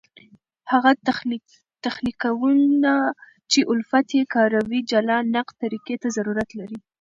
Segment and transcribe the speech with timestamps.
[0.71, 0.91] هغه
[1.83, 2.93] تخنیکونه،
[3.51, 6.77] چي الفت ئې کاروي جلا نقد طریقي ته ضرورت لري.